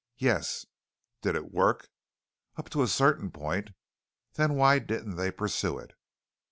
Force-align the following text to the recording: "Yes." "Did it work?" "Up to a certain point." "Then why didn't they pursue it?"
"Yes." 0.17 0.65
"Did 1.21 1.35
it 1.35 1.51
work?" 1.53 1.91
"Up 2.55 2.71
to 2.71 2.81
a 2.81 2.87
certain 2.87 3.29
point." 3.29 3.69
"Then 4.33 4.55
why 4.55 4.79
didn't 4.79 5.15
they 5.15 5.29
pursue 5.29 5.77
it?" 5.77 5.93